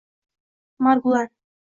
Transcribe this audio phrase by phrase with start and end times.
[0.83, 1.27] Margulan